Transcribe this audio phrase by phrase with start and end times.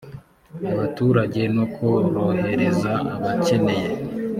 [0.71, 3.87] abaturage no korohereza abakeneye